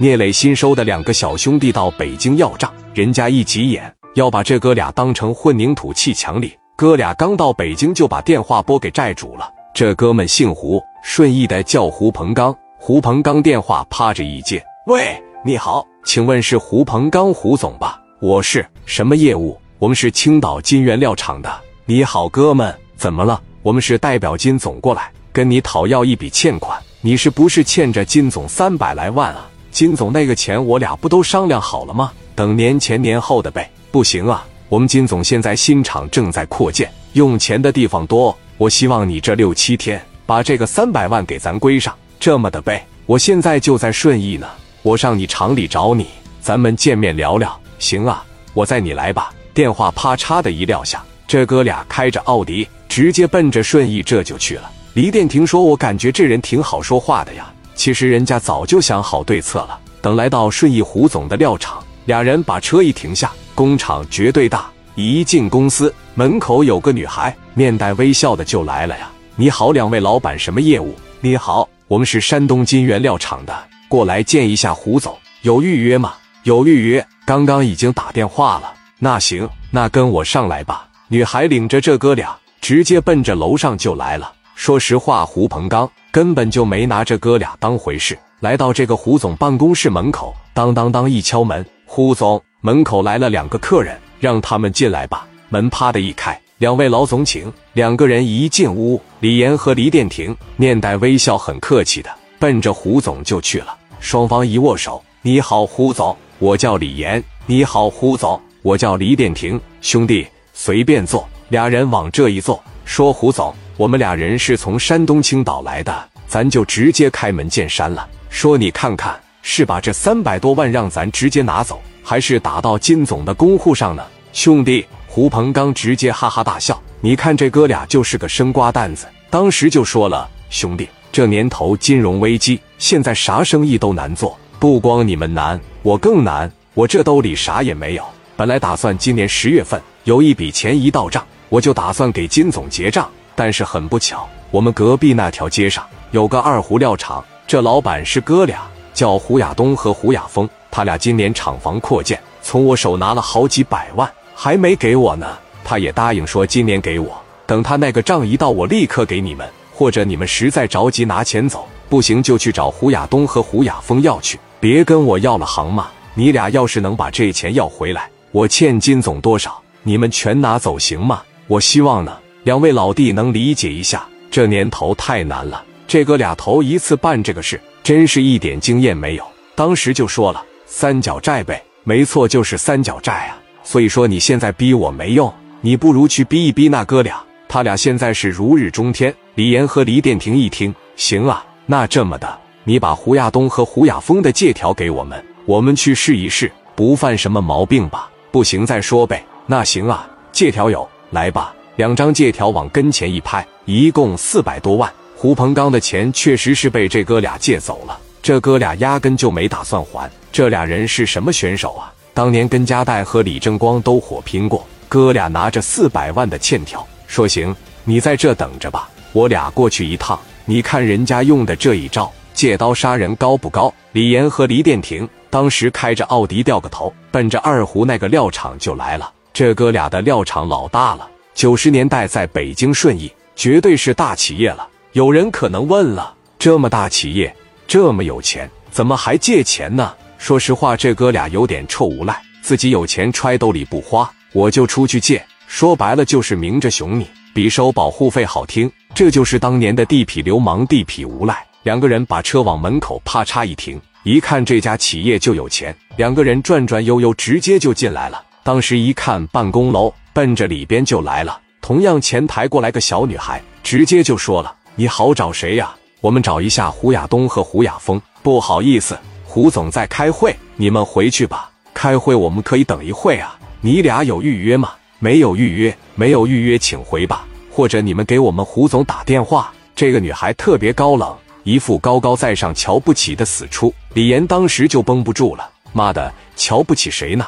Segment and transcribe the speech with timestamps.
[0.00, 6.56] 聂磊新收的两个小兄弟到北京要账，人家一急眼要把这哥俩当成混凝土砌墙里。
[6.76, 9.52] 哥俩刚到北京就把电话拨给债主了。
[9.74, 12.56] 这哥们姓胡，顺义的叫胡鹏刚。
[12.78, 18.00] 胡鹏刚电话趴着一接，喂，你好，请问是胡鹏刚胡总吧？
[18.20, 19.60] 我是，什么业务？
[19.80, 21.52] 我们是青岛金原料厂的。
[21.86, 23.42] 你好，哥们，怎么了？
[23.62, 29.50] 我们是代表金总过来跟你讨要一笔欠款，你是不是欠着金总三百来万啊？
[29.70, 32.12] 金总那个钱我俩不都商量好了吗？
[32.34, 33.70] 等年前年后的呗。
[33.90, 41.94] 不行啊，我们金总现在新厂正在扩建，用钱的地方多，我希望你这六七天把这个三百万给咱归上。
[42.20, 44.46] 这么的呗，我现在就在顺义呢，
[44.82, 46.06] 我上你厂里找你，
[46.40, 48.24] 咱们见面聊聊，行啊？
[48.52, 49.32] 我载你来吧。
[49.54, 54.70] 电话啪嚓的一撂下，这哥俩开着奥迪直接奔着顺义这就去了。
[54.94, 59.78] 李殿庭说：“我感觉这人挺好说话的呀。”其实人家早就想好对策了。
[60.02, 64.68] 等来到顺义胡总的料厂，俩人把车一停下，工厂绝对大。
[64.96, 69.08] 一进公司门口有个女孩，面带微笑的就来了呀。
[69.36, 70.92] 你好，两位老板，什么业务？
[71.20, 71.68] 你好。
[71.86, 73.56] 我们是山东金原料厂的，
[73.88, 76.14] 过来见一下胡总，有预约吗？
[76.42, 78.72] 有预约，刚刚已经打电话了。
[78.98, 80.88] 那行，那跟我上来吧。
[81.06, 84.32] 女孩领着这哥俩，直接奔着楼上就来了。
[84.56, 85.88] 说实话，胡鹏刚
[86.18, 88.18] 根本就没拿这哥俩当回事。
[88.40, 95.28] 来到这个胡总办公室门口，当当当一敲门，胡总门口来了两个客人，让他们进来吧。
[95.48, 96.36] 门啪的一开。
[96.56, 97.52] 两位老总，请。
[97.72, 102.10] 两个人一进屋，李岩和黎殿庭面带微笑，很客气的
[102.40, 103.76] 奔着胡总就去了。
[104.00, 107.22] 双方一握手：“你好，胡总，我叫李岩。
[107.46, 111.24] ”“你好，胡总，我叫黎殿庭。”兄弟，随便坐。
[111.50, 118.08] 俩人往这一坐，说：“胡总，我们俩人是从山东青岛来的，咱就直接开门见山了。
[118.28, 124.04] 说你看看，是把这三百多万让咱直接拿走，还是打到金总的公户上呢？”
[124.34, 124.84] 兄弟。
[125.10, 136.50] 胡鹏刚直接哈哈大笑，你看这哥俩就是个生瓜蛋子，当时就说了：“兄弟，这年头金融危机，现在啥生意都难做，不光你们难，我更难。
[136.74, 138.04] 我这兜里啥也没有，
[138.36, 157.16] 本来打算今年十月份有一笔钱一到账，我就打算给金总结账，但是很不巧，我们隔壁那条街上有个二胡料厂，这老板是哥俩，叫胡亚东和胡亚峰，他俩今年厂房扩建，从我手拿了好几百万。”还没给我呢，他也答应说今年给我。
[157.46, 159.48] 等他那个账一到，我立刻给你们。
[159.72, 165.86] 或者你们实在着急拿钱走，不行就去找胡亚东和胡亚峰要去，别跟我要了行吗？
[166.14, 171.22] 你俩要是能把这钱要回来，我欠金总多少，你们全拿走行吗？
[171.46, 172.16] 我希望呢，
[172.48, 175.62] 两位老弟能理解一下，这年头太难了。
[175.86, 179.24] 这哥俩头一次办这个事，真是一点经验没有。
[179.54, 183.36] 当时就说了三角债呗，没错，就是三角债啊。
[183.62, 189.14] 所以说你现在逼我没用，你不如去逼一逼那哥俩，他俩现在是如日中天。
[189.34, 198.08] 李岩和黎殿庭一听，行啊，那这么的，你把胡亚东和胡亚峰的借条给我们，我们去试一试，不犯什么毛病吧？
[198.30, 199.22] 不行再说呗。
[199.44, 204.92] 那行啊，借条有，来吧，两张借条往跟前一拍，一共四百多万。
[205.14, 210.10] 胡鹏刚的钱确实是被这哥俩借走了，这哥俩压根就没打算还。
[210.32, 211.92] 这俩人是什么选手啊？
[212.12, 223.72] 当年跟加代和李正光都火拼过，哥俩拿着四百万的欠条，说行，你在这等着吧，我俩过去一趟，你看人家用的这一招，借刀杀人高不高？
[223.92, 229.12] 李岩和黎殿庭当时开着奥迪掉个头，奔着二胡那个料厂就来了。
[229.32, 234.68] 这哥俩的料厂老大了，九十年代在北京顺义绝对是大企业了。
[234.94, 237.32] 有人可能问了，这么大企业，
[237.64, 239.94] 这么有钱，怎么还借钱呢？
[240.18, 245.24] 说实话，这哥俩有点臭无赖，自己有钱揣兜里不花，我就出去借。
[245.46, 248.68] 说白了就是明着熊你，比收保护费好听。
[248.92, 251.46] 这就是当年的地痞流氓、地痞无赖。
[251.62, 258.20] 两个人把车往门口啪嚓一停，一看这家企业就有钱，两个人转转悠悠直接就进来了。
[258.42, 261.40] 当时一看办公楼，奔着里边就来了。
[261.60, 265.72] 同样前台过来个小女孩，直接就说了：“你好，找谁呀？
[266.00, 268.02] 我们找一下胡亚东和胡亚峰。
[268.20, 271.48] 不好意思。”胡总在开会，你们回去吧。
[271.72, 273.38] 开会我们可以等一会啊。
[273.60, 274.72] 你俩有预约吗？
[274.98, 277.24] 没有预约，没有预约，请回吧。
[277.48, 279.52] 或者你们给我们胡总打电话。
[279.76, 283.72] 这个女孩特别高冷，一副高高在上、瞧不起的死出。
[283.94, 287.24] 李岩当时就绷不住了，妈的，瞧不起谁呢？